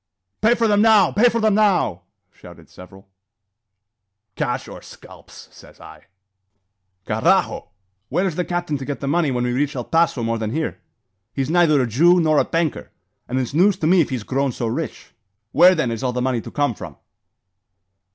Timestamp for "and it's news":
13.27-13.77